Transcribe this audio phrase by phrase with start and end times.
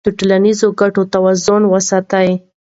[0.05, 2.21] د ټولنیزو ګټو توازن وساته.